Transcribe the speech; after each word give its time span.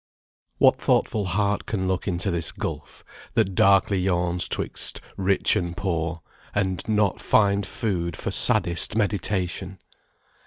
"What 0.57 0.81
thoughtful 0.81 1.25
heart 1.25 1.67
can 1.67 1.87
look 1.87 2.07
into 2.07 2.31
this 2.31 2.51
gulf 2.51 3.05
That 3.35 3.53
darkly 3.53 3.99
yawns 3.99 4.49
'twixt 4.49 4.99
rich 5.15 5.55
and 5.55 5.77
poor, 5.77 6.23
And 6.55 6.81
not 6.87 7.21
find 7.21 7.63
food 7.67 8.17
for 8.17 8.31
saddest 8.31 8.95
meditation! 8.95 9.77